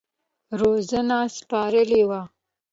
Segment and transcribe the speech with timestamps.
[0.59, 2.21] روزنه سپارلې وه.